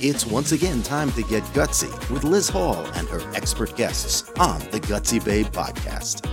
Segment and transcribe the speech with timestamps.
[0.00, 4.60] It's once again time to get gutsy with Liz Hall and her expert guests on
[4.70, 6.24] the Gutsy Babe podcast.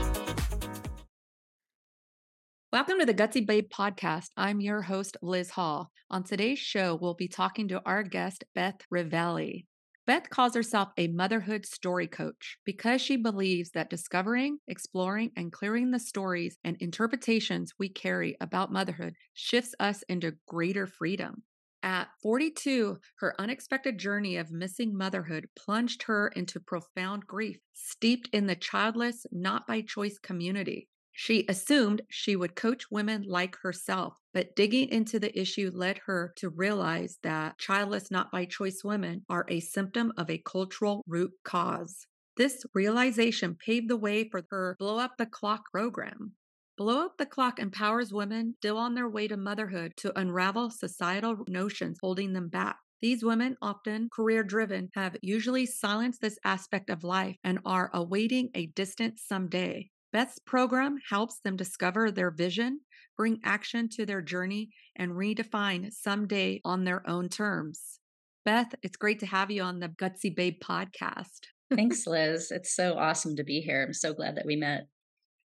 [2.71, 4.27] Welcome to the Gutsy Babe podcast.
[4.37, 5.89] I'm your host, Liz Hall.
[6.11, 9.65] On today's show, we'll be talking to our guest, Beth Rivelli.
[10.05, 15.89] Beth calls herself a motherhood story coach because she believes that discovering, exploring, and clearing
[15.89, 21.41] the stories and interpretations we carry about motherhood shifts us into greater freedom.
[21.85, 28.47] At 42, her unexpected journey of missing motherhood plunged her into profound grief, steeped in
[28.47, 30.89] the childless, not by choice community.
[31.11, 36.33] She assumed she would coach women like herself, but digging into the issue led her
[36.37, 41.33] to realize that childless, not by choice women are a symptom of a cultural root
[41.43, 42.07] cause.
[42.35, 46.33] This realization paved the way for her Blow Up the Clock program.
[46.77, 51.37] Blow Up the Clock empowers women still on their way to motherhood to unravel societal
[51.47, 52.75] notions holding them back.
[53.01, 58.49] These women, often career driven, have usually silenced this aspect of life and are awaiting
[58.53, 59.89] a distant someday.
[60.11, 62.81] Beth's program helps them discover their vision,
[63.15, 67.99] bring action to their journey, and redefine someday on their own terms.
[68.43, 71.39] Beth, it's great to have you on the Gutsy Babe podcast.
[71.73, 72.51] Thanks, Liz.
[72.51, 73.81] It's so awesome to be here.
[73.81, 74.87] I'm so glad that we met.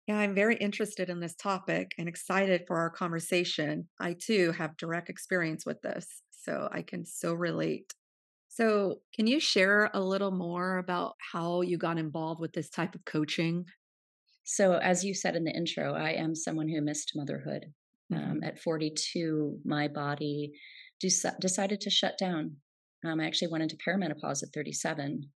[0.06, 3.88] Yeah, I'm very interested in this topic and excited for our conversation.
[3.98, 7.92] I too have direct experience with this, so I can so relate.
[8.48, 12.94] So, can you share a little more about how you got involved with this type
[12.94, 13.64] of coaching?
[14.44, 17.66] So, as you said in the intro, I am someone who missed motherhood.
[18.12, 18.30] Um, mm-hmm.
[18.30, 20.52] Um, at 42, my body
[21.00, 22.54] de- decided to shut down.
[23.04, 25.28] Um, I actually went into perimenopause at 37,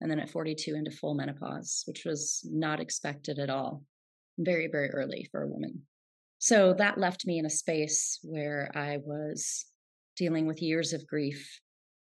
[0.00, 3.82] and then at 42 into full menopause, which was not expected at all
[4.38, 5.82] very, very early for a woman.
[6.38, 9.64] So that left me in a space where I was
[10.16, 11.60] dealing with years of grief.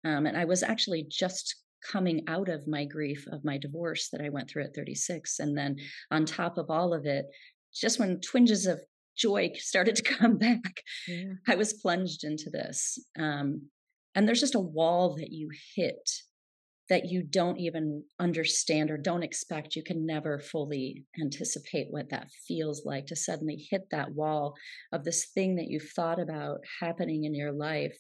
[0.05, 4.21] Um, and I was actually just coming out of my grief of my divorce that
[4.21, 5.39] I went through at 36.
[5.39, 5.77] And then
[6.11, 7.25] on top of all of it,
[7.73, 8.81] just when twinges of
[9.17, 11.33] joy started to come back, yeah.
[11.47, 12.99] I was plunged into this.
[13.17, 13.63] Um,
[14.15, 16.09] and there's just a wall that you hit
[16.89, 19.75] that you don't even understand or don't expect.
[19.75, 24.55] You can never fully anticipate what that feels like to suddenly hit that wall
[24.91, 27.95] of this thing that you've thought about happening in your life,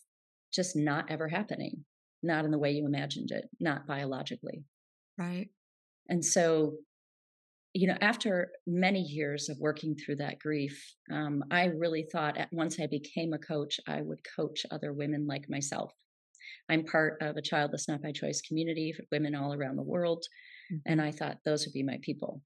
[0.51, 1.85] just not ever happening,
[2.23, 4.63] not in the way you imagined it, not biologically.
[5.17, 5.49] Right.
[6.07, 6.77] And so,
[7.73, 12.51] you know, after many years of working through that grief, um, I really thought at
[12.51, 15.91] once I became a coach, I would coach other women like myself
[16.69, 20.25] I'm part of a childless not by choice community for women all around the world.
[20.71, 20.91] Mm-hmm.
[20.91, 22.41] And I thought those would be my people.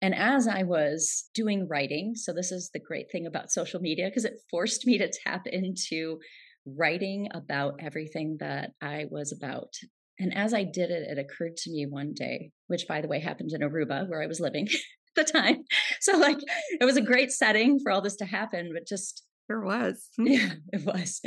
[0.00, 4.06] And as I was doing writing, so this is the great thing about social media
[4.08, 6.18] because it forced me to tap into
[6.64, 9.72] writing about everything that I was about.
[10.18, 13.20] And as I did it, it occurred to me one day, which by the way
[13.20, 14.68] happened in Aruba where I was living
[15.16, 15.64] at the time.
[16.00, 16.38] So, like,
[16.80, 19.24] it was a great setting for all this to happen, but just.
[19.48, 20.10] There was.
[20.18, 21.22] yeah, it was.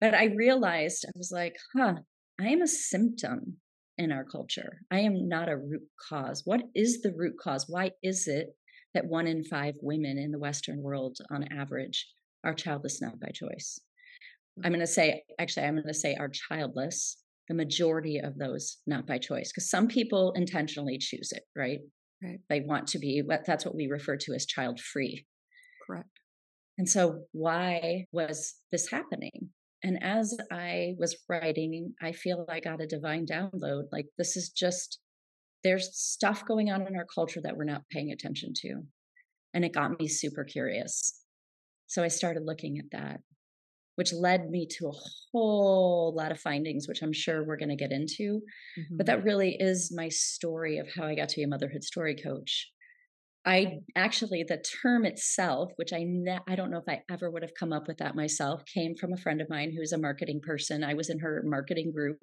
[0.00, 1.94] But I realized I was like, huh,
[2.40, 3.56] I am a symptom
[3.96, 4.80] in our culture.
[4.90, 6.42] I am not a root cause.
[6.44, 7.66] What is the root cause?
[7.68, 8.48] Why is it
[8.94, 12.06] that one in five women in the Western world, on average,
[12.44, 13.80] are childless not by choice?
[14.64, 17.18] I'm going to say, actually, I'm going to say are childless.
[17.48, 21.78] The majority of those not by choice, because some people intentionally choose it, right?
[22.22, 22.40] Right.
[22.50, 25.24] They want to be what that's what we refer to as child free.
[25.86, 26.10] Correct.
[26.76, 29.50] And so, why was this happening?
[29.82, 33.84] And as I was writing, I feel I got a divine download.
[33.92, 34.98] Like, this is just,
[35.62, 38.82] there's stuff going on in our culture that we're not paying attention to.
[39.54, 41.22] And it got me super curious.
[41.86, 43.20] So I started looking at that,
[43.94, 44.98] which led me to a
[45.32, 48.42] whole lot of findings, which I'm sure we're going to get into.
[48.78, 48.96] Mm-hmm.
[48.96, 52.16] But that really is my story of how I got to be a motherhood story
[52.16, 52.68] coach.
[53.48, 57.42] I actually the term itself, which I ne- I don't know if I ever would
[57.42, 59.98] have come up with that myself, came from a friend of mine who is a
[59.98, 60.84] marketing person.
[60.84, 62.18] I was in her marketing group,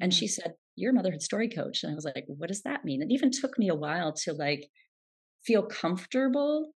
[0.00, 0.42] and she mm-hmm.
[0.42, 3.12] said, "You're a motherhood story coach," and I was like, "What does that mean?" It
[3.12, 4.68] even took me a while to like
[5.44, 6.72] feel comfortable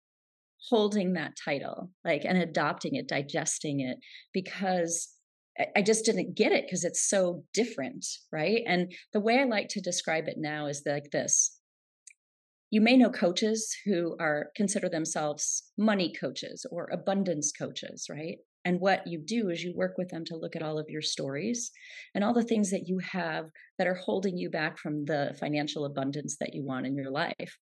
[0.71, 3.99] holding that title, like and adopting it, digesting it,
[4.33, 5.09] because
[5.77, 8.63] I just didn't get it because it's so different, right?
[8.65, 11.59] And the way I like to describe it now is like this
[12.73, 18.39] you may know coaches who are consider themselves money coaches or abundance coaches, right?
[18.65, 21.03] And what you do is you work with them to look at all of your
[21.03, 21.71] stories
[22.15, 23.45] and all the things that you have
[23.77, 27.59] that are holding you back from the financial abundance that you want in your life.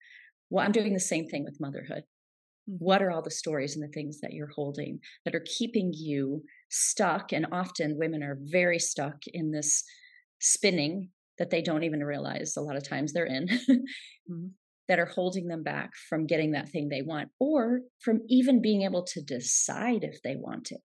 [0.51, 2.03] Well, I'm doing the same thing with motherhood.
[2.69, 2.75] Mm-hmm.
[2.77, 6.43] What are all the stories and the things that you're holding that are keeping you
[6.69, 9.83] stuck and often women are very stuck in this
[10.39, 11.09] spinning
[11.39, 14.47] that they don't even realize a lot of times they're in mm-hmm.
[14.89, 18.81] that are holding them back from getting that thing they want or from even being
[18.81, 20.81] able to decide if they want it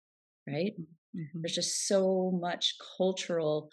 [0.48, 1.40] right mm-hmm.
[1.42, 3.70] there's just so much cultural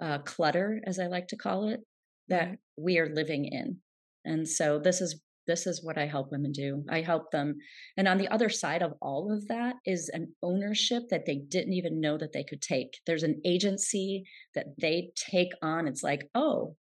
[0.00, 1.80] uh, clutter as i like to call it
[2.28, 3.76] that we are living in
[4.24, 6.84] and so this is this is what I help women do.
[6.90, 7.56] I help them.
[7.96, 11.74] And on the other side of all of that is an ownership that they didn't
[11.74, 12.98] even know that they could take.
[13.06, 14.24] There's an agency
[14.54, 15.86] that they take on.
[15.86, 16.76] It's like, oh,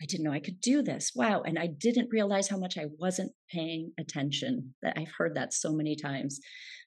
[0.00, 1.12] I didn't know I could do this.
[1.14, 1.42] Wow.
[1.42, 4.74] And I didn't realize how much I wasn't paying attention.
[4.82, 6.38] That I've heard that so many times.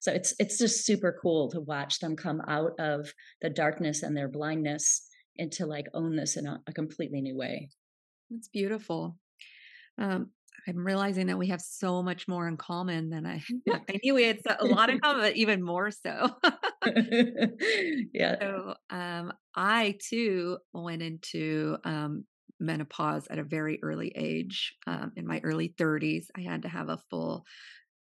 [0.01, 3.11] So it's it's just super cool to watch them come out of
[3.41, 5.07] the darkness and their blindness
[5.37, 7.69] and to like own this in a, a completely new way.
[8.29, 9.17] It's beautiful.
[9.97, 10.29] Um,
[10.67, 14.23] I'm realizing that we have so much more in common than I I knew we
[14.23, 16.29] had a lot in common, but even more so.
[18.13, 18.35] yeah.
[18.39, 22.25] So um, I too went into um,
[22.59, 24.75] menopause at a very early age.
[24.87, 27.45] Um, in my early 30s, I had to have a full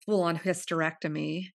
[0.07, 1.51] full on hysterectomy,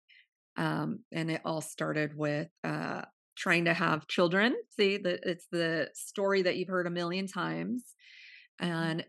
[0.58, 2.50] um, and it all started with.
[2.64, 3.02] Uh,
[3.38, 7.96] trying to have children see that it's the story that you've heard a million times
[8.62, 8.70] mm-hmm.
[8.70, 9.06] and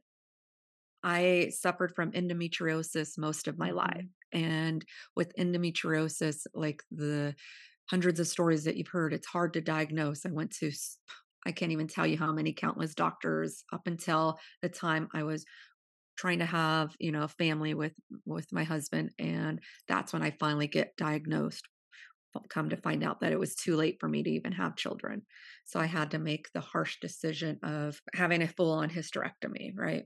[1.03, 4.07] I suffered from endometriosis most of my life.
[4.35, 4.45] Mm-hmm.
[4.45, 4.85] And
[5.17, 7.35] with endometriosis, like the
[7.89, 10.25] hundreds of stories that you've heard, it's hard to diagnose.
[10.25, 10.71] I went to,
[11.47, 15.45] I can't even tell you how many countless doctors up until the time I was
[16.17, 17.95] trying to have you know a family with
[18.27, 19.59] with my husband and
[19.89, 21.67] that's when i finally get diagnosed
[22.49, 25.23] come to find out that it was too late for me to even have children.
[25.65, 30.05] So i had to make the harsh decision of having a full on hysterectomy right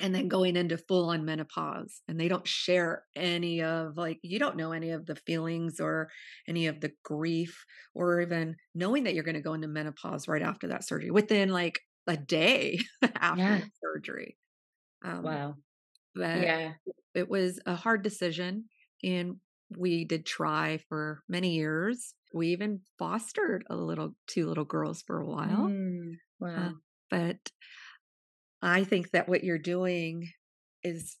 [0.00, 4.38] and then going into full on menopause and they don't share any of like you
[4.38, 6.08] don't know any of the feelings or
[6.48, 7.64] any of the grief
[7.94, 11.50] or even knowing that you're going to go into menopause right after that surgery within
[11.50, 12.78] like a day
[13.16, 13.60] after yeah.
[13.82, 14.36] surgery.
[15.02, 15.54] Um, wow.
[16.14, 16.72] but yeah.
[17.14, 18.64] it was a hard decision
[19.02, 19.36] and
[19.78, 22.14] we did try for many years.
[22.34, 26.48] We even fostered a little two little girls for a while mm, wow.
[26.56, 26.70] uh,
[27.10, 27.36] but
[28.62, 30.30] I think that what you're doing
[30.82, 31.16] is,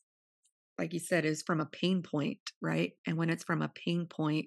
[0.78, 2.92] like you said, is from a pain point, right?
[3.06, 4.46] And when it's from a pain point,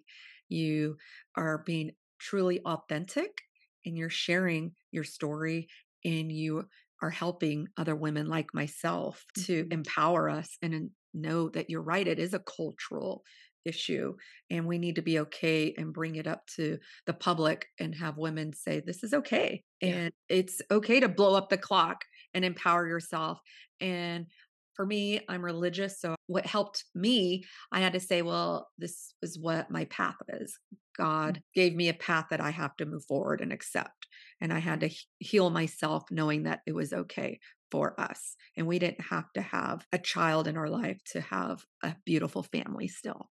[0.50, 0.98] you
[1.36, 3.42] are being truly authentic
[3.86, 5.68] and you're sharing your story
[6.06, 6.66] and you
[7.02, 9.74] are helping other women like myself to mm-hmm.
[9.74, 12.08] empower us and know that you're right.
[12.08, 13.24] It is a cultural
[13.66, 14.16] issue
[14.50, 18.18] and we need to be okay and bring it up to the public and have
[18.18, 22.88] women say this is okay and it's okay to blow up the clock and empower
[22.88, 23.40] yourself.
[23.80, 24.28] And
[24.76, 26.00] for me, I'm religious.
[26.00, 30.58] So what helped me, I had to say, well, this is what my path is.
[30.74, 30.78] Mm.
[30.98, 34.08] God gave me a path that I have to move forward and accept.
[34.42, 34.90] And I had to
[35.20, 37.40] heal myself knowing that it was okay
[37.72, 38.36] for us.
[38.56, 42.44] And we didn't have to have a child in our life to have a beautiful
[42.44, 43.30] family still.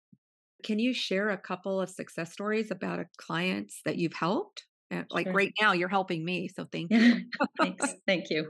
[0.64, 4.66] Can you share a couple of success stories about a clients that you've helped?
[5.10, 5.34] Like sure.
[5.34, 6.50] right now, you're helping me.
[6.50, 7.22] So thank you.
[7.60, 7.96] Thanks.
[8.06, 8.50] Thank you.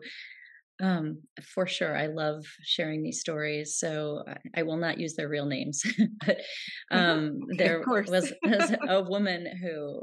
[0.82, 1.96] Um, for sure.
[1.96, 3.78] I love sharing these stories.
[3.78, 5.84] So I, I will not use their real names.
[6.26, 6.38] but
[6.92, 8.10] um, there was,
[8.44, 10.02] was a woman who,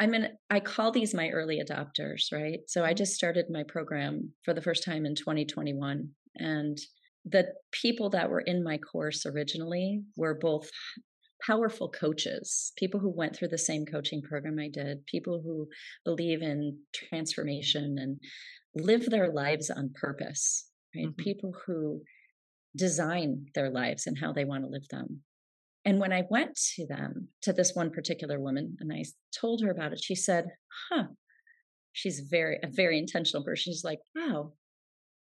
[0.00, 2.58] I mean, I call these my early adopters, right?
[2.66, 2.96] So I mm-hmm.
[2.96, 6.08] just started my program for the first time in 2021.
[6.36, 6.78] And
[7.30, 10.70] the people that were in my course originally were both
[11.46, 15.68] powerful coaches, people who went through the same coaching program I did, people who
[16.04, 18.18] believe in transformation and
[18.74, 21.06] live their lives on purpose, right?
[21.06, 21.22] Mm-hmm.
[21.22, 22.02] People who
[22.76, 25.22] design their lives and how they want to live them.
[25.84, 29.04] And when I went to them, to this one particular woman, and I
[29.38, 30.46] told her about it, she said,
[30.90, 31.04] huh,
[31.92, 33.72] she's very, a very intentional person.
[33.72, 34.52] She's like, wow,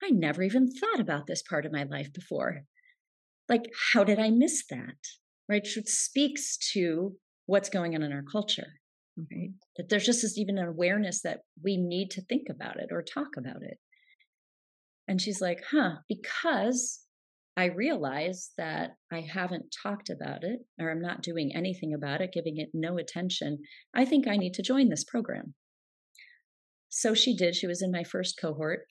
[0.03, 2.61] I never even thought about this part of my life before.
[3.49, 4.97] Like, how did I miss that?
[5.49, 5.67] Right?
[5.75, 8.67] Which speaks to what's going on in our culture.
[9.17, 9.51] Right?
[9.77, 13.03] That there's just this even an awareness that we need to think about it or
[13.03, 13.77] talk about it.
[15.07, 17.01] And she's like, huh, because
[17.55, 22.31] I realize that I haven't talked about it or I'm not doing anything about it,
[22.33, 23.59] giving it no attention.
[23.93, 25.53] I think I need to join this program.
[26.89, 27.55] So she did.
[27.55, 28.85] She was in my first cohort.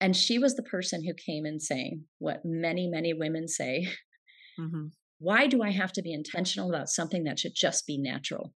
[0.00, 3.88] And she was the person who came in saying what many, many women say
[4.58, 4.86] mm-hmm.
[5.20, 8.52] Why do I have to be intentional about something that should just be natural?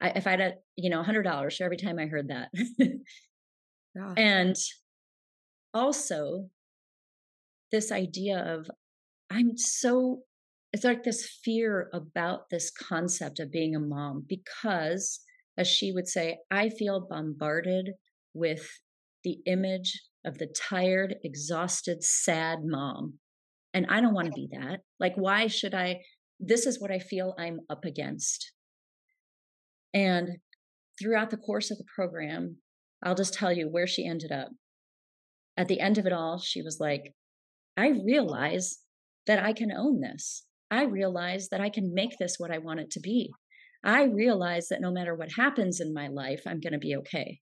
[0.00, 2.50] I, if I had, a, you know, hundred dollars for every time I heard that.
[2.78, 4.14] yeah.
[4.16, 4.54] And
[5.74, 6.48] also
[7.72, 8.70] this idea of
[9.30, 10.22] I'm so
[10.72, 15.20] it's like this fear about this concept of being a mom because
[15.58, 17.90] as she would say i feel bombarded
[18.34, 18.68] with
[19.24, 23.14] the image of the tired exhausted sad mom
[23.72, 26.00] and i don't want to be that like why should i
[26.40, 28.52] this is what i feel i'm up against
[29.94, 30.38] and
[31.00, 32.56] throughout the course of the program
[33.02, 34.48] i'll just tell you where she ended up
[35.56, 37.14] at the end of it all she was like
[37.76, 38.78] i realize
[39.26, 42.80] that i can own this I realize that I can make this what I want
[42.80, 43.30] it to be.
[43.84, 47.40] I realize that no matter what happens in my life, I'm going to be okay.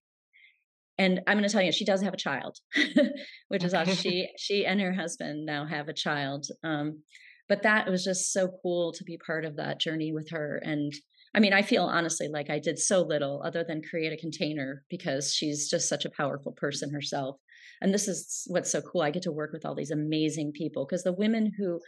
[0.97, 2.57] And I'm going to tell you, she does have a child,
[3.49, 3.95] which is awesome.
[4.01, 6.45] She she and her husband now have a child.
[6.63, 7.03] Um,
[7.47, 10.59] but that was just so cool to be part of that journey with her.
[10.63, 10.91] And
[11.35, 14.83] I mean, I feel honestly like I did so little other than create a container
[14.89, 17.35] because she's just such a powerful person herself.
[17.81, 19.01] And this is what's so cool.
[19.01, 21.81] I get to work with all these amazing people because the women who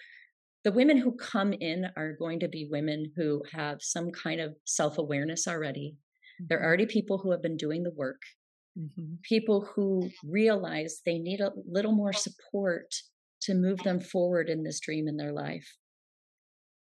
[0.64, 4.56] the women who come in are going to be women who have some kind of
[4.66, 5.96] self awareness already.
[5.96, 6.46] Mm-hmm.
[6.50, 8.22] They're already people who have been doing the work,
[8.78, 9.16] mm-hmm.
[9.24, 12.94] people who realize they need a little more support
[13.42, 15.76] to move them forward in this dream in their life.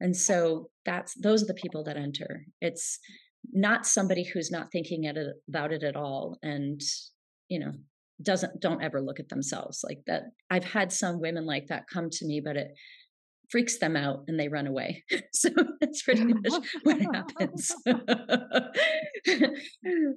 [0.01, 2.47] And so that's those are the people that enter.
[2.61, 2.99] It's
[3.53, 5.17] not somebody who's not thinking it,
[5.49, 6.81] about it at all and
[7.49, 7.73] you know
[8.23, 12.11] doesn't don't ever look at themselves like that i've had some women like that come
[12.11, 12.69] to me but it
[13.51, 15.05] freaks them out and they run away.
[15.33, 16.53] so that's pretty much
[16.83, 17.75] what happens.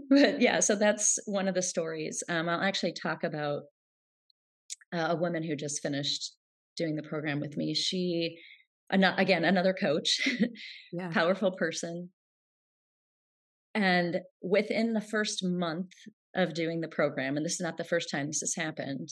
[0.09, 2.23] but yeah, so that's one of the stories.
[2.29, 3.63] Um, I'll actually talk about
[4.93, 6.33] uh, a woman who just finished
[6.77, 7.73] doing the program with me.
[7.73, 8.37] She,
[8.91, 10.27] again, another coach,
[10.93, 11.09] yeah.
[11.09, 12.09] powerful person.
[13.75, 15.91] And within the first month
[16.35, 19.09] of doing the program, and this is not the first time this has happened,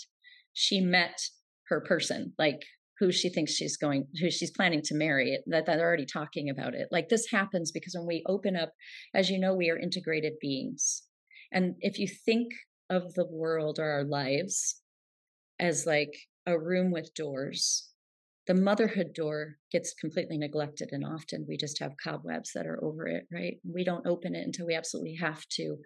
[0.54, 1.20] she met
[1.68, 2.62] her person, like
[3.02, 6.76] who she thinks she's going who she's planning to marry that they're already talking about
[6.76, 6.88] it.
[6.92, 8.74] Like this happens because when we open up
[9.16, 11.02] as you know we are integrated beings.
[11.52, 12.54] And if you think
[12.92, 14.82] of the world or our lives
[15.60, 16.14] as like
[16.46, 17.90] a room with doors
[18.48, 23.08] the motherhood door gets completely neglected and often we just have cobwebs that are over
[23.08, 23.58] it right?
[23.64, 25.78] We don't open it until we absolutely have to.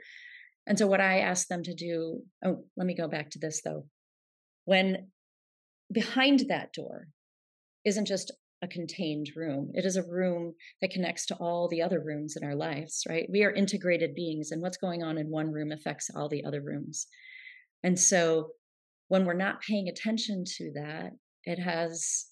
[0.67, 3.61] And so what i ask them to do oh let me go back to this
[3.63, 3.85] though.
[4.65, 5.11] When
[5.95, 7.07] behind that door
[7.85, 9.71] isn't just a contained room.
[9.73, 13.27] It is a room that connects to all the other rooms in our lives, right?
[13.31, 16.61] We are integrated beings, and what's going on in one room affects all the other
[16.61, 17.07] rooms.
[17.83, 18.49] And so
[19.07, 21.11] when we're not paying attention to that,
[21.45, 22.25] it has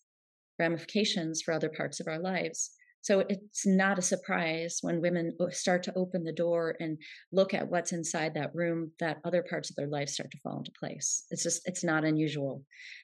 [0.60, 2.72] ramifications for other parts of our lives.
[3.04, 6.98] So it's not a surprise when women start to open the door and
[7.34, 10.60] look at what's inside that room that other parts of their life start to fall
[10.60, 11.26] into place.
[11.30, 12.64] It's just, it's not unusual.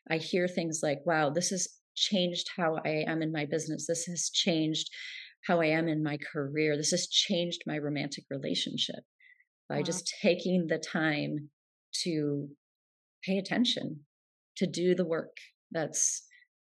[0.10, 3.88] I hear things like, wow, this has changed how I am in my business.
[3.88, 4.90] This has changed
[5.46, 6.78] how I am in my career.
[6.78, 9.04] This has changed my romantic relationship
[9.68, 9.84] by wow.
[9.84, 11.50] just taking the time
[12.04, 12.48] to
[13.26, 14.00] pay attention,
[14.56, 15.36] to do the work
[15.72, 16.24] that's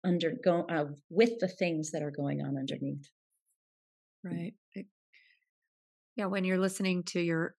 [0.04, 3.08] undergo uh, with the things that are going on underneath.
[4.22, 4.54] Right
[6.16, 7.54] yeah when you're listening to your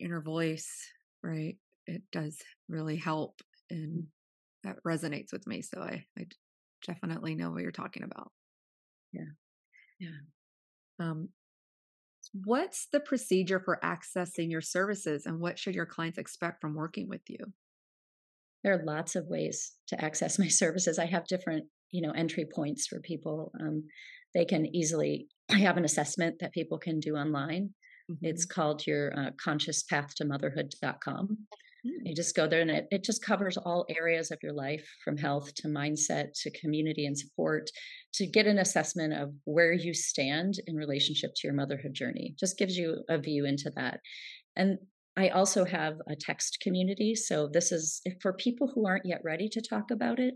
[0.00, 0.90] inner voice
[1.22, 4.06] right it does really help and
[4.64, 6.24] that resonates with me so i i
[6.86, 8.30] definitely know what you're talking about.
[9.12, 9.32] Yeah.
[9.98, 10.08] Yeah.
[11.00, 11.30] Um
[12.44, 17.08] what's the procedure for accessing your services and what should your clients expect from working
[17.08, 17.38] with you?
[18.62, 20.98] There are lots of ways to access my services.
[20.98, 23.84] I have different you know entry points for people um,
[24.34, 27.70] they can easily i have an assessment that people can do online
[28.10, 28.26] mm-hmm.
[28.26, 32.06] it's called your uh, conscious path to motherhood.com mm-hmm.
[32.06, 35.16] you just go there and it, it just covers all areas of your life from
[35.16, 37.70] health to mindset to community and support
[38.12, 42.58] to get an assessment of where you stand in relationship to your motherhood journey just
[42.58, 44.00] gives you a view into that
[44.56, 44.78] and
[45.16, 47.16] I also have a text community.
[47.16, 50.34] So this is for people who aren't yet ready to talk about it.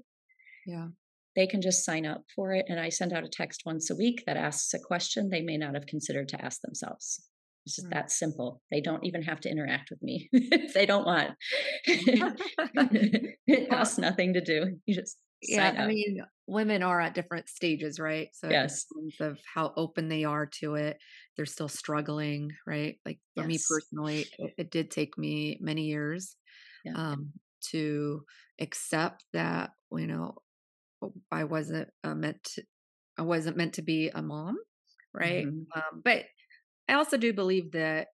[0.66, 0.88] Yeah
[1.36, 2.66] they can just sign up for it.
[2.68, 5.56] And I send out a text once a week that asks a question they may
[5.56, 7.20] not have considered to ask themselves.
[7.64, 7.94] It's just right.
[7.94, 8.60] that simple.
[8.70, 11.30] They don't even have to interact with me if they don't want.
[11.86, 14.78] it costs nothing to do.
[14.86, 15.74] You just yeah.
[15.76, 18.28] I mean, women are at different stages, right?
[18.32, 18.84] So yes,
[19.20, 20.98] of how open they are to it,
[21.36, 22.96] they're still struggling, right?
[23.04, 23.48] Like for yes.
[23.48, 26.36] me personally, it, it, did take me many years
[26.84, 26.92] yeah.
[26.94, 27.32] um,
[27.70, 28.22] to
[28.60, 30.36] accept that you know
[31.30, 32.62] I wasn't uh, meant to,
[33.18, 34.58] I wasn't meant to be a mom,
[35.14, 35.46] right?
[35.46, 35.78] Mm-hmm.
[35.78, 36.24] Um, but
[36.88, 38.08] I also do believe that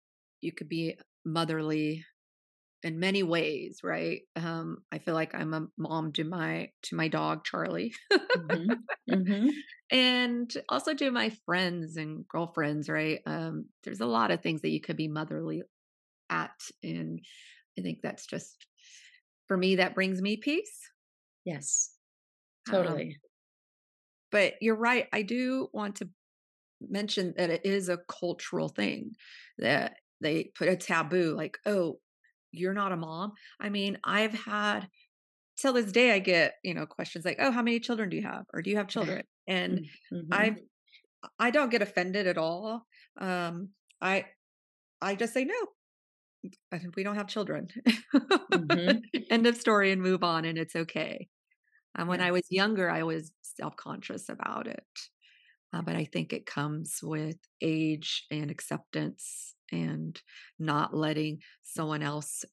[0.42, 2.06] you could be motherly
[2.86, 4.22] in many ways, right?
[4.36, 8.74] Um, I feel like I'm a mom to my to my dog Charlie, mm-hmm.
[9.10, 9.50] Mm-hmm.
[9.92, 13.22] and also to my friends and girlfriends, right?
[13.26, 15.64] Um, there's a lot of things that you could be motherly
[16.30, 17.20] at, and
[17.78, 18.56] I think that's just
[19.48, 20.78] for me that brings me peace.
[21.44, 21.92] Yes,
[22.70, 23.04] totally.
[23.04, 23.30] Um,
[24.32, 25.08] but you're right.
[25.14, 26.10] I do want to
[26.82, 29.12] mention that it is a cultural thing
[29.58, 32.00] that they put a taboo like, oh,
[32.52, 33.34] you're not a mom.
[33.60, 34.88] I mean, I've had
[35.58, 38.24] till this day I get, you know, questions like, "Oh, how many children do you
[38.24, 40.34] have?" or "Do you have children?" And mm-hmm.
[40.34, 40.56] I
[41.40, 42.86] I don't get offended at all.
[43.20, 43.70] Um
[44.02, 44.26] I
[45.02, 45.54] I just say no.
[46.96, 47.68] We don't have children.
[48.14, 48.98] Mm-hmm.
[49.30, 51.28] End of story and move on and it's okay.
[51.96, 52.28] Um, when yeah.
[52.28, 54.84] I was younger, I was self-conscious about it.
[55.74, 60.20] Uh, but I think it comes with age and acceptance and
[60.60, 62.46] not letting someone else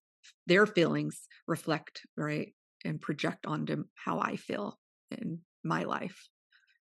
[0.47, 4.79] their feelings reflect right and project onto how I feel
[5.11, 6.29] in my life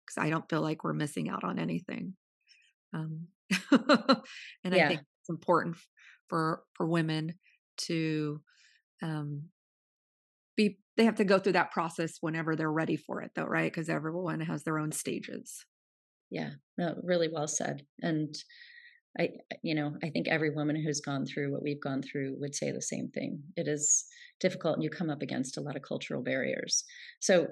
[0.04, 2.14] because I don't feel like we're missing out on anything.
[2.92, 3.28] Um,
[3.70, 4.84] and yeah.
[4.84, 5.76] I think it's important
[6.28, 7.34] for for women
[7.78, 8.40] to
[9.02, 9.44] um,
[10.56, 13.72] be they have to go through that process whenever they're ready for it though right
[13.72, 15.64] because everyone has their own stages
[16.30, 18.34] yeah no really well said and
[19.18, 19.30] I,
[19.62, 22.70] you know, I think every woman who's gone through what we've gone through would say
[22.70, 23.42] the same thing.
[23.56, 24.04] It is
[24.40, 26.84] difficult and you come up against a lot of cultural barriers.
[27.20, 27.46] So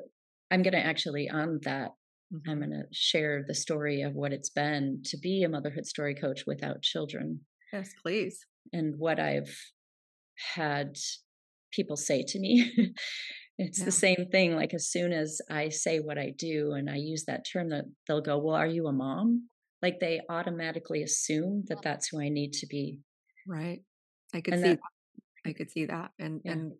[0.50, 1.90] I'm going to actually, on that,
[2.32, 2.50] mm-hmm.
[2.50, 6.14] I'm going to share the story of what it's been to be a motherhood story
[6.14, 7.40] coach without children.
[7.72, 8.44] Yes, please.
[8.72, 9.56] And what I've
[10.54, 10.96] had
[11.74, 12.70] people say to me.
[13.58, 13.84] it's yeah.
[13.84, 14.56] the same thing.
[14.56, 17.84] Like as soon as I say what I do and I use that term, that
[18.06, 19.48] they'll go, "Well, are you a mom?"
[19.84, 23.00] like they automatically assume that that's who I need to be.
[23.46, 23.80] Right.
[24.34, 25.50] I could and see that, that.
[25.50, 26.10] I could see that.
[26.18, 26.52] And yeah.
[26.52, 26.72] and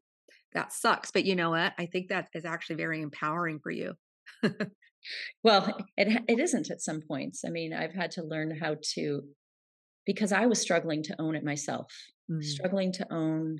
[0.54, 1.10] that sucks.
[1.10, 1.74] But you know what?
[1.78, 3.92] I think that is actually very empowering for you.
[5.44, 7.42] well, it it isn't at some points.
[7.46, 9.20] I mean, I've had to learn how to
[10.06, 11.92] because I was struggling to own it myself.
[12.30, 12.42] Mm.
[12.42, 13.58] Struggling to own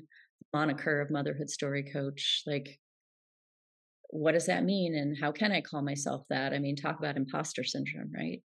[0.55, 2.43] moniker of motherhood story coach.
[2.47, 2.79] Like
[4.09, 6.53] what does that mean and how can I call myself that?
[6.53, 8.41] I mean, talk about imposter syndrome, right?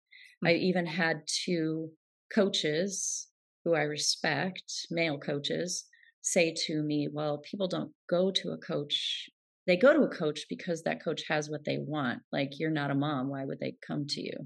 [0.43, 0.63] I mm-hmm.
[0.63, 1.89] even had two
[2.34, 3.28] coaches
[3.63, 5.86] who I respect, male coaches,
[6.22, 9.30] say to me, Well, people don't go to a coach.
[9.65, 12.20] They go to a coach because that coach has what they want.
[12.32, 13.28] Like, you're not a mom.
[13.28, 14.38] Why would they come to you?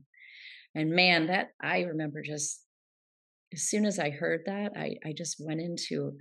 [0.73, 2.63] And man, that I remember just
[3.53, 6.13] as soon as I heard that, I, I just went into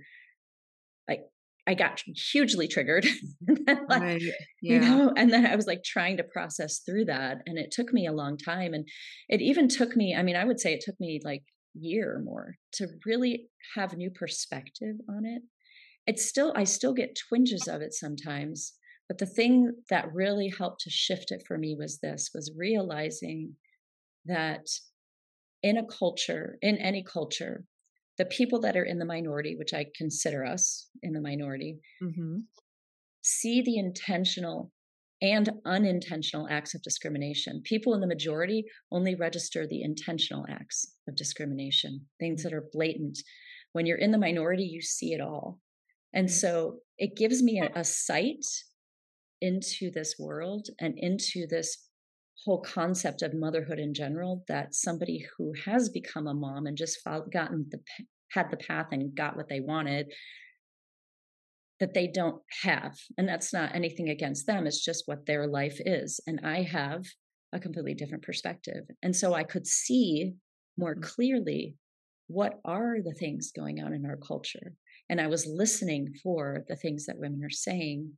[1.07, 1.21] like
[1.67, 3.05] I got hugely triggered.
[3.41, 4.21] then, like, right.
[4.21, 4.73] yeah.
[4.73, 7.37] You know, and then I was like trying to process through that.
[7.45, 8.73] And it took me a long time.
[8.73, 8.87] And
[9.29, 12.21] it even took me, I mean, I would say it took me like year or
[12.21, 15.43] more to really have new perspective on it.
[16.07, 18.73] It's still, I still get twinges of it sometimes.
[19.07, 23.55] But the thing that really helped to shift it for me was this was realizing
[24.25, 24.65] that
[25.61, 27.65] in a culture, in any culture,
[28.21, 32.41] the people that are in the minority, which I consider us in the minority, mm-hmm.
[33.23, 34.71] see the intentional
[35.23, 37.63] and unintentional acts of discrimination.
[37.65, 43.17] People in the majority only register the intentional acts of discrimination, things that are blatant.
[43.71, 45.59] When you're in the minority, you see it all.
[46.13, 46.33] And mm-hmm.
[46.33, 48.45] so it gives me a, a sight
[49.41, 51.75] into this world and into this
[52.45, 56.99] whole concept of motherhood in general that somebody who has become a mom and just
[57.31, 57.79] gotten the
[58.31, 60.11] had the path and got what they wanted
[61.79, 62.95] that they don't have.
[63.17, 66.19] And that's not anything against them it's just what their life is.
[66.27, 67.03] And i have
[67.53, 68.83] a completely different perspective.
[69.03, 70.33] And so i could see
[70.77, 71.01] more mm.
[71.01, 71.75] clearly
[72.27, 74.73] what are the things going on in our culture.
[75.09, 78.13] And i was listening for the things that women are saying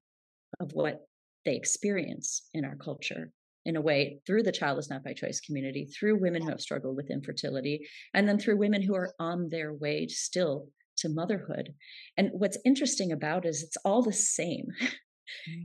[0.60, 1.02] of what
[1.46, 3.32] they experience in our culture
[3.66, 6.96] in a way through the childless not by choice community, through women who have struggled
[6.96, 11.74] with infertility, and then through women who are on their way still to motherhood.
[12.18, 14.68] And what's interesting about it is it's all the same.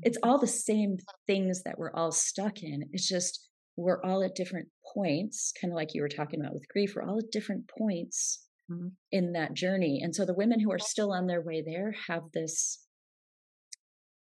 [0.02, 0.30] It's mm-hmm.
[0.30, 2.84] all the same things that we're all stuck in.
[2.92, 6.68] It's just we're all at different points, kind of like you were talking about with
[6.68, 8.88] grief, we're all at different points mm-hmm.
[9.12, 10.00] in that journey.
[10.02, 12.84] And so the women who are still on their way there have this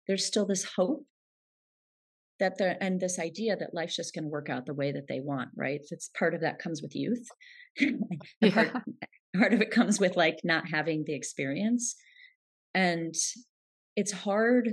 [0.07, 1.07] there's still this hope
[2.43, 5.07] that the and this idea that life's just going to work out the way that
[5.09, 5.81] they want right?
[5.91, 7.27] It's part of that comes with youth.
[8.43, 8.51] Yeah.
[8.51, 8.73] part,
[9.35, 11.97] part of it comes with like not having the experience.
[12.75, 13.15] And
[13.97, 14.71] it's hard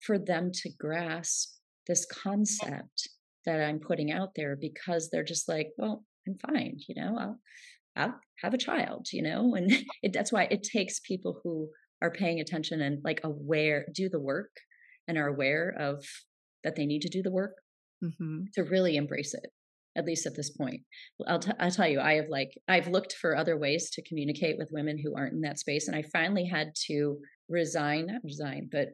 [0.00, 1.54] for them to grasp
[1.86, 3.08] this concept
[3.46, 7.38] that i'm putting out there because they're just like well i'm fine you know i'll
[7.96, 9.54] i'll have a child you know?
[9.54, 9.70] And
[10.02, 11.68] it, that's why it takes people who
[12.02, 14.50] are paying attention and like aware, do the work
[15.08, 16.04] and are aware of
[16.66, 17.54] that they need to do the work
[18.04, 18.40] Mm-hmm.
[18.52, 19.46] to really embrace it
[19.96, 20.82] at least at this point
[21.26, 24.58] I'll, t- I'll tell you i have like i've looked for other ways to communicate
[24.58, 27.16] with women who aren't in that space and i finally had to
[27.48, 28.88] resign not resign but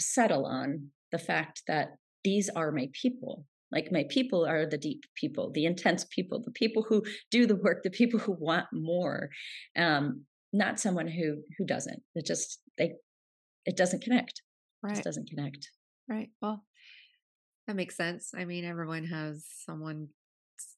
[0.00, 1.90] settle on the fact that
[2.24, 6.50] these are my people like my people are the deep people the intense people the
[6.62, 9.28] people who do the work the people who want more
[9.78, 12.94] um not someone who who doesn't it just they
[13.64, 14.94] it doesn't connect it Right.
[14.94, 15.70] just doesn't connect
[16.08, 16.30] Right.
[16.42, 16.64] Well,
[17.70, 18.32] that makes sense.
[18.36, 20.08] I mean, everyone has someone.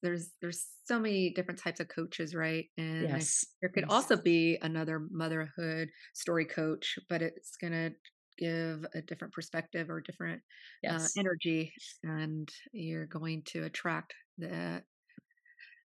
[0.03, 2.67] There's there's so many different types of coaches, right?
[2.77, 3.93] And yes there could yes.
[3.95, 7.93] also be another motherhood story coach, but it's gonna
[8.39, 10.43] give a different perspective or different
[10.87, 14.83] uh, energy, and you're going to attract the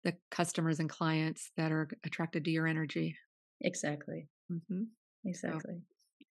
[0.04, 3.16] the customers and clients that are attracted to your energy.
[3.60, 4.84] exactly hmm
[5.24, 5.82] exactly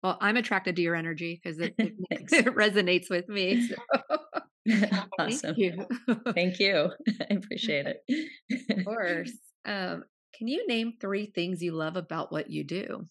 [0.04, 1.94] Well, I'm attracted to your energy because it, it,
[2.32, 3.70] it resonates with me.
[4.10, 4.18] So.
[5.20, 5.86] awesome Thank you.
[6.34, 6.90] Thank you.
[7.30, 8.30] I appreciate it.
[8.70, 9.32] of course.
[9.66, 10.04] Um,
[10.38, 13.08] can you name three things you love about what you do?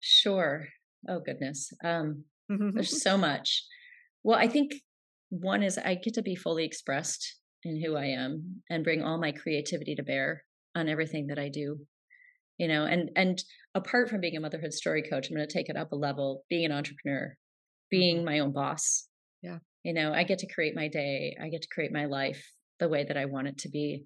[0.00, 0.66] Sure.
[1.08, 1.72] Oh goodness.
[1.84, 3.64] Um, there's so much.
[4.22, 4.74] Well, I think
[5.30, 9.18] one is I get to be fully expressed in who I am and bring all
[9.18, 11.78] my creativity to bear on everything that I do.
[12.58, 13.42] You know, and and
[13.74, 16.44] apart from being a motherhood story coach, I'm going to take it up a level,
[16.48, 17.36] being an entrepreneur,
[17.90, 19.06] being my own boss.
[19.42, 19.58] Yeah.
[19.84, 21.36] You know, I get to create my day.
[21.40, 22.44] I get to create my life
[22.80, 24.04] the way that I want it to be.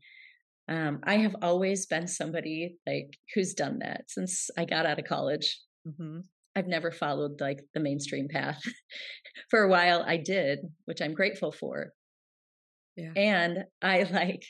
[0.68, 5.04] Um, I have always been somebody like who's done that since I got out of
[5.06, 5.60] college.
[5.84, 6.20] hmm
[6.54, 8.60] I've never followed like the mainstream path.
[9.50, 11.92] for a while I did, which I'm grateful for.
[12.94, 13.12] Yeah.
[13.16, 14.44] And I like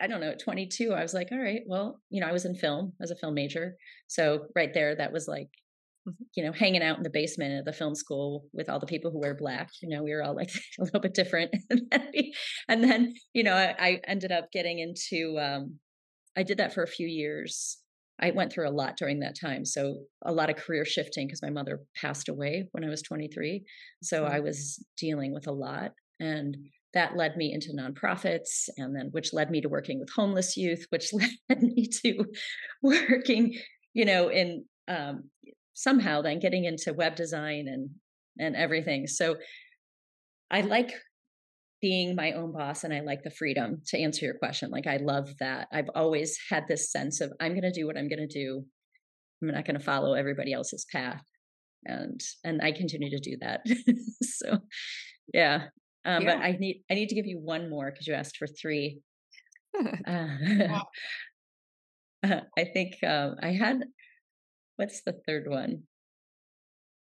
[0.00, 2.44] I- don't know, at 22 I was like, all right, well, you know, I was
[2.44, 3.74] in film as a film major.
[4.06, 5.48] So right there that was like.
[6.34, 9.10] You know, hanging out in the basement of the film school with all the people
[9.10, 9.70] who wear black.
[9.80, 11.54] You know, we were all like a little bit different.
[11.70, 12.22] and, then
[12.68, 15.78] and then, you know, I, I ended up getting into um
[16.36, 17.78] I did that for a few years.
[18.20, 19.64] I went through a lot during that time.
[19.64, 23.64] So a lot of career shifting because my mother passed away when I was 23.
[24.02, 24.36] So Okay.
[24.36, 26.56] I was dealing with a lot and
[26.94, 30.86] that led me into nonprofits and then which led me to working with homeless youth,
[30.90, 31.12] which
[31.48, 32.24] led me to
[32.82, 33.54] working,
[33.92, 35.24] you know, in um,
[35.74, 37.90] somehow then getting into web design and
[38.38, 39.06] and everything.
[39.06, 39.36] So
[40.50, 40.92] I like
[41.80, 44.70] being my own boss and I like the freedom to answer your question.
[44.70, 45.68] Like I love that.
[45.72, 48.64] I've always had this sense of I'm going to do what I'm going to do.
[49.42, 51.22] I'm not going to follow everybody else's path.
[51.84, 53.66] And and I continue to do that.
[54.22, 54.58] so
[55.34, 55.64] yeah.
[56.04, 56.36] Um, Yeah.
[56.36, 59.00] but I need I need to give you one more because you asked for three.
[60.06, 60.82] Uh,
[62.56, 63.82] I think um, I had
[64.82, 65.84] what's the third one?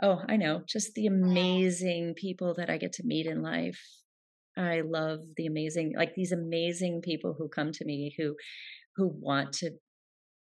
[0.02, 0.64] Oh, I know.
[0.68, 3.82] Just the amazing people that I get to meet in life.
[4.58, 8.36] I love the amazing, like these amazing people who come to me who,
[8.96, 9.72] who want to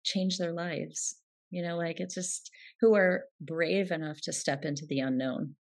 [0.04, 1.20] change their lives.
[1.50, 5.56] You know, like it's just who are brave enough to step into the unknown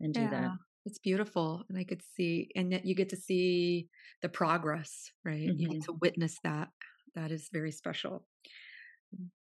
[0.00, 0.52] and do that.
[0.86, 3.88] it's beautiful, and I could see, and yet you get to see
[4.22, 5.52] the progress, right?
[5.56, 5.84] You get Mhm.
[5.84, 6.70] to witness that.
[7.14, 8.26] That is very special.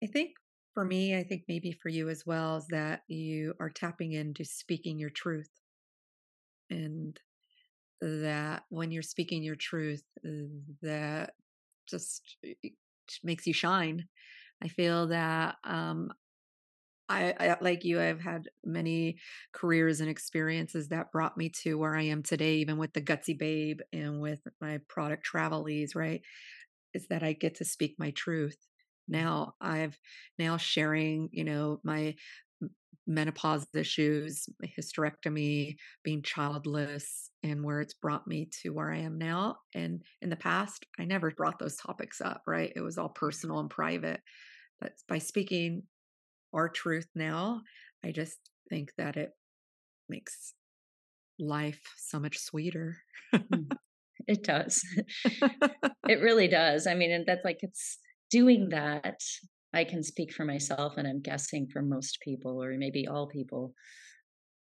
[0.03, 0.31] I think
[0.77, 4.45] for me, I think maybe for you as well, is that you are tapping into
[4.45, 5.49] speaking your truth,
[6.69, 7.19] and
[7.99, 10.03] that when you're speaking your truth,
[10.83, 11.33] that
[11.89, 12.37] just
[13.23, 14.05] makes you shine.
[14.63, 16.11] I feel that um,
[17.09, 19.17] I, I like you i've had many
[19.53, 23.37] careers and experiences that brought me to where i am today even with the gutsy
[23.37, 26.21] babe and with my product Travelese right?
[26.93, 28.57] Is that i get to speak my truth
[29.07, 29.97] now i've
[30.37, 32.15] now sharing you know my
[33.09, 39.17] menopause issues my hysterectomy being childless and where it's brought me to where i am
[39.17, 43.09] now and in the past i never brought those topics up right it was all
[43.09, 44.19] personal and private
[44.81, 45.83] but by speaking
[46.53, 47.61] our truth now,
[48.03, 48.37] I just
[48.69, 49.31] think that it
[50.09, 50.53] makes
[51.39, 52.97] life so much sweeter.
[53.33, 53.69] Mm.
[54.27, 54.83] It does.
[55.23, 56.87] it really does.
[56.87, 57.97] I mean, and that's like it's
[58.29, 59.21] doing that.
[59.73, 63.73] I can speak for myself, and I'm guessing for most people, or maybe all people,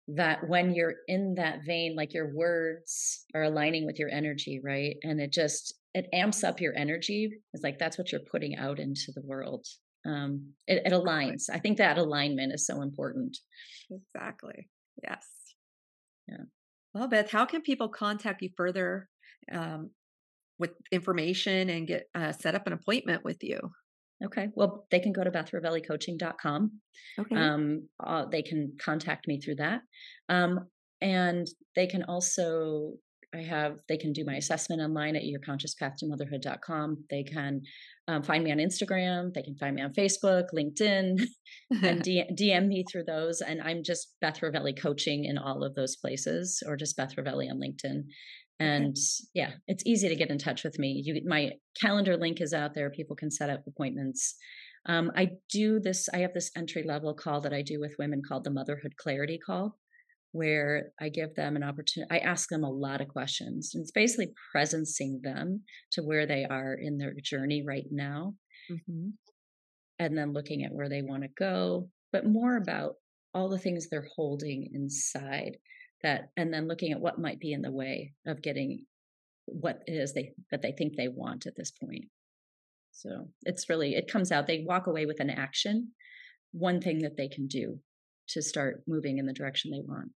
[0.08, 4.96] that when you're in that vein, like your words are aligning with your energy, right?
[5.02, 7.30] And it just it amps up your energy.
[7.52, 9.66] It's like that's what you're putting out into the world.
[10.04, 11.44] Um, it, it aligns.
[11.52, 13.36] I think that alignment is so important.
[13.90, 14.68] exactly.
[15.02, 15.26] Yes.
[16.28, 16.44] Yeah.
[16.94, 19.08] Well, Beth, how can people contact you further
[19.52, 19.90] um,
[20.58, 23.58] with information and get uh, set up an appointment with you?
[24.24, 24.48] Okay.
[24.54, 26.80] Well, they can go to bethrivellicoaching.com.
[27.18, 27.36] Okay.
[27.36, 29.80] Um, uh, they can contact me through that.
[30.28, 30.60] Um,
[31.00, 32.92] and they can also,
[33.34, 37.04] I have, they can do my assessment online at yourconsciouspathtomotherhood.com.
[37.10, 37.62] They can
[38.06, 39.32] um, find me on Instagram.
[39.34, 41.20] They can find me on Facebook, LinkedIn,
[41.82, 43.40] and D- DM me through those.
[43.40, 47.50] And I'm just Beth Rivelli Coaching in all of those places, or just Beth Rivelli
[47.50, 48.02] on LinkedIn.
[48.60, 48.96] And
[49.34, 51.02] yeah, it's easy to get in touch with me.
[51.04, 52.90] You, my calendar link is out there.
[52.90, 54.36] People can set up appointments.
[54.86, 58.22] Um, I do this, I have this entry level call that I do with women
[58.26, 59.76] called the Motherhood Clarity Call,
[60.32, 62.10] where I give them an opportunity.
[62.10, 63.72] I ask them a lot of questions.
[63.74, 65.62] And it's basically presencing them
[65.92, 68.34] to where they are in their journey right now.
[68.70, 69.10] Mm-hmm.
[69.98, 72.94] And then looking at where they want to go, but more about
[73.34, 75.56] all the things they're holding inside
[76.02, 78.84] that and then looking at what might be in the way of getting
[79.46, 82.06] what it is they that they think they want at this point.
[82.92, 85.92] So it's really it comes out they walk away with an action
[86.52, 87.78] one thing that they can do
[88.28, 90.10] to start moving in the direction they want.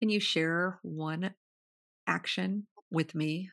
[0.00, 1.34] Can you share one
[2.06, 3.50] action with me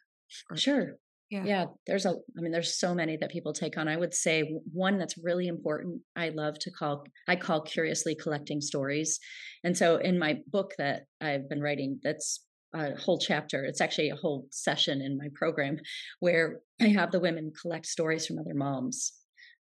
[0.56, 0.98] sure
[1.32, 1.44] yeah.
[1.46, 3.88] yeah there's a i mean there's so many that people take on.
[3.88, 8.62] I would say one that's really important i love to call i call curiously collecting
[8.62, 9.20] stories.
[9.64, 14.10] And so in my book that i've been writing that's a whole chapter it's actually
[14.10, 15.78] a whole session in my program
[16.20, 19.14] where i have the women collect stories from other moms.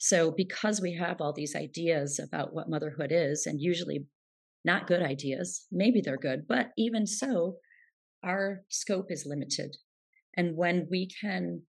[0.02, 4.06] So because we have all these ideas about what motherhood is and usually
[4.66, 7.58] not good ideas maybe they're good but even so
[8.24, 9.76] our scope is limited
[10.36, 11.64] and when we can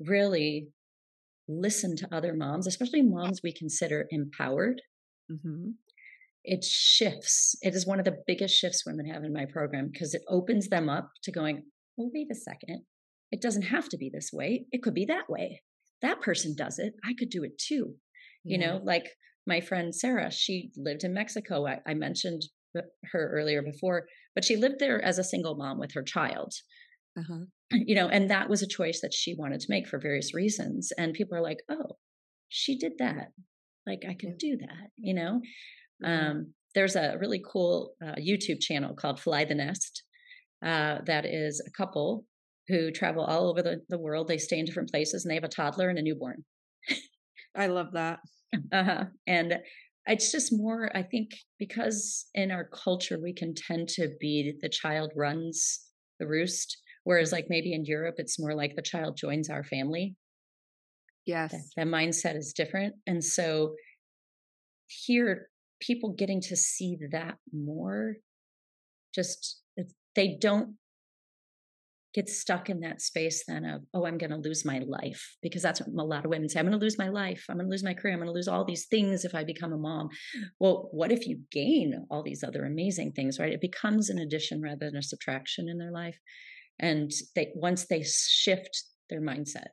[0.00, 0.68] really
[1.48, 4.80] listen to other moms, especially moms we consider empowered,
[5.30, 5.70] mm-hmm.
[6.44, 7.56] it shifts.
[7.62, 10.68] It is one of the biggest shifts women have in my program because it opens
[10.68, 11.64] them up to going,
[11.96, 12.84] well, wait a second.
[13.30, 14.66] It doesn't have to be this way.
[14.72, 15.62] It could be that way.
[16.02, 16.94] That person does it.
[17.04, 17.94] I could do it too.
[18.44, 18.56] Yeah.
[18.56, 19.10] You know, like
[19.46, 21.66] my friend Sarah, she lived in Mexico.
[21.66, 22.42] I, I mentioned
[23.12, 26.52] her earlier before, but she lived there as a single mom with her child.
[27.18, 27.44] Uh-huh.
[27.86, 30.92] You know, and that was a choice that she wanted to make for various reasons.
[30.96, 31.96] And people are like, oh,
[32.48, 33.28] she did that.
[33.86, 35.40] Like, I can do that, you know?
[36.04, 40.02] Um, there's a really cool uh, YouTube channel called Fly the Nest
[40.64, 42.24] uh, that is a couple
[42.68, 44.28] who travel all over the, the world.
[44.28, 46.44] They stay in different places and they have a toddler and a newborn.
[47.56, 48.20] I love that.
[48.72, 49.06] Uh-huh.
[49.26, 49.56] And
[50.06, 54.68] it's just more, I think, because in our culture, we can tend to be the
[54.68, 55.80] child runs
[56.20, 60.16] the roost Whereas, like maybe in Europe, it's more like the child joins our family.
[61.26, 61.52] Yes.
[61.52, 62.94] That, that mindset is different.
[63.06, 63.74] And so
[64.86, 65.48] here,
[65.80, 68.14] people getting to see that more,
[69.14, 69.60] just
[70.16, 70.76] they don't
[72.14, 75.36] get stuck in that space then of, oh, I'm going to lose my life.
[75.42, 77.44] Because that's what a lot of women say I'm going to lose my life.
[77.50, 78.14] I'm going to lose my career.
[78.14, 80.08] I'm going to lose all these things if I become a mom.
[80.60, 83.52] Well, what if you gain all these other amazing things, right?
[83.52, 86.18] It becomes an addition rather than a subtraction in their life
[86.78, 89.68] and they once they shift their mindset.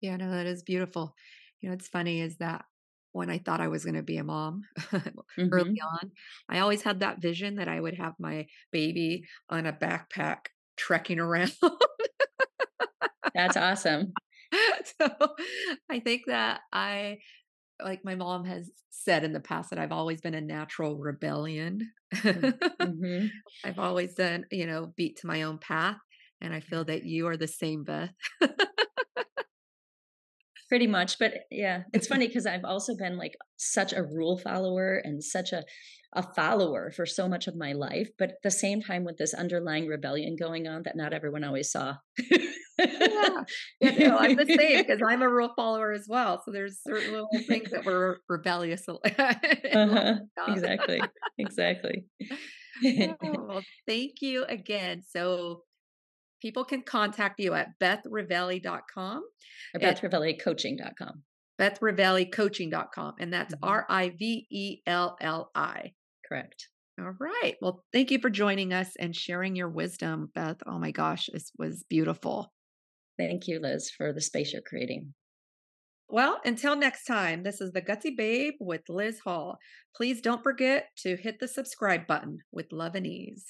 [0.00, 1.14] Yeah no that is beautiful.
[1.60, 2.64] You know it's funny is that
[3.12, 5.46] when i thought i was going to be a mom mm-hmm.
[5.52, 6.10] early on
[6.48, 11.18] i always had that vision that i would have my baby on a backpack trekking
[11.18, 11.52] around.
[13.34, 14.12] That's awesome.
[15.00, 15.08] So
[15.90, 17.18] i think that i
[17.84, 21.90] like my mom has said in the past that I've always been a natural rebellion.
[22.14, 23.26] Mm, mm-hmm.
[23.64, 25.98] I've always done, you know, beat to my own path.
[26.40, 28.10] And I feel that you are the same, Beth.
[30.68, 31.18] Pretty much.
[31.18, 35.52] But yeah, it's funny because I've also been like such a rule follower and such
[35.52, 35.62] a,
[36.14, 38.08] a follower for so much of my life.
[38.18, 41.70] But at the same time, with this underlying rebellion going on that not everyone always
[41.70, 41.96] saw.
[42.30, 43.42] yeah.
[43.80, 46.42] yeah no, I'm the same because I'm a rule follower as well.
[46.44, 48.86] So there's certain little things that were rebellious.
[48.88, 50.14] uh-huh.
[50.48, 51.00] Exactly.
[51.38, 52.04] Exactly.
[52.84, 55.02] oh, well, thank you again.
[55.08, 55.62] So
[56.40, 59.24] people can contact you at bethrivelli.com
[59.74, 59.80] or
[61.58, 63.14] bethrivellicoaching.com.
[63.18, 63.64] And that's mm-hmm.
[63.64, 65.92] R I V E L L I.
[66.34, 66.68] Correct.
[66.98, 67.54] All right.
[67.60, 70.56] Well, thank you for joining us and sharing your wisdom, Beth.
[70.66, 72.52] Oh my gosh, this was beautiful.
[73.16, 75.14] Thank you, Liz, for the space you're creating.
[76.08, 79.58] Well, until next time, this is the Gutsy Babe with Liz Hall.
[79.96, 83.44] Please don't forget to hit the subscribe button with love and ease.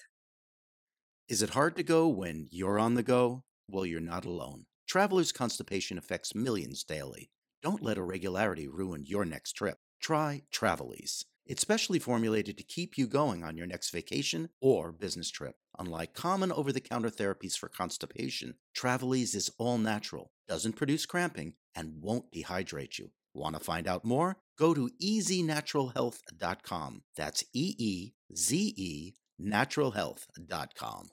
[1.28, 3.44] Is it hard to go when you're on the go?
[3.66, 4.64] Well, you're not alone.
[4.86, 7.30] Traveler's constipation affects millions daily.
[7.62, 9.78] Don't let irregularity ruin your next trip.
[10.02, 11.24] Try Travelese.
[11.46, 15.56] It's specially formulated to keep you going on your next vacation or business trip.
[15.78, 21.54] Unlike common over the counter therapies for constipation, Travelese is all natural, doesn't produce cramping,
[21.74, 23.10] and won't dehydrate you.
[23.34, 24.36] Want to find out more?
[24.58, 27.02] Go to eezenaturalhealth.com.
[27.16, 31.10] That's E E Z E naturalhealth.com.